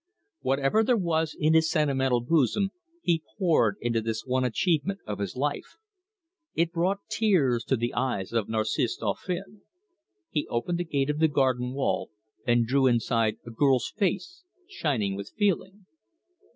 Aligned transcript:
Whatever 0.39 0.83
there 0.83 0.97
was 0.97 1.35
in 1.39 1.53
his 1.53 1.69
sentimental 1.69 2.21
bosom 2.21 2.71
he 3.03 3.21
poured 3.37 3.77
into 3.81 4.01
this 4.01 4.25
one 4.25 4.43
achievement 4.43 4.99
of 5.05 5.19
his 5.19 5.35
life. 5.35 5.75
It 6.55 6.71
brought 6.73 7.07
tears 7.07 7.63
to 7.65 7.75
the 7.75 7.93
eyes 7.93 8.33
of 8.33 8.49
Narcisse 8.49 8.97
Dauphin. 8.97 9.61
It 10.33 10.47
opened 10.49 10.79
a 10.79 10.85
gate 10.85 11.11
of 11.11 11.19
the 11.19 11.27
garden 11.27 11.75
wall, 11.75 12.09
and 12.47 12.65
drew 12.65 12.87
inside 12.87 13.37
a 13.45 13.51
girl's 13.51 13.93
face, 13.95 14.43
shining 14.67 15.15
with 15.15 15.33
feeling. 15.37 15.85